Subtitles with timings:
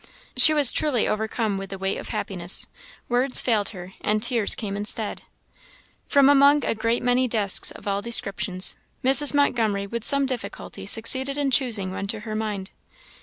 [0.35, 2.65] She was truly overcome with the weight of happiness.
[3.07, 5.21] Words failed her, and tears came instead.
[6.07, 9.35] From among a great many desks of all descriptions, Mrs.
[9.35, 12.71] Montgomery with some difficulty succeeded in choosing one to her mind.